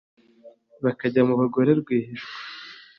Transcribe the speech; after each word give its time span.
bakajya 0.83 1.21
mu 1.27 1.33
bagore 1.41 1.71
rwihishwa 1.79 2.35